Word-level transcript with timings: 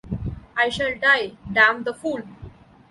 I 0.57 0.69
shall 0.69 0.97
die! 0.97 1.33
Damn 1.53 1.83
the 1.83 1.93
fool! 1.93 2.23